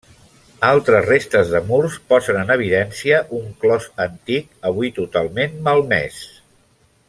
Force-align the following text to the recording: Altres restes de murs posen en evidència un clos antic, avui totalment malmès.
Altres 0.67 1.03
restes 1.09 1.51
de 1.55 1.61
murs 1.67 1.97
posen 2.13 2.39
en 2.45 2.55
evidència 2.55 3.21
un 3.41 3.45
clos 3.65 3.87
antic, 4.07 4.49
avui 4.71 4.93
totalment 4.99 5.59
malmès. 5.69 6.19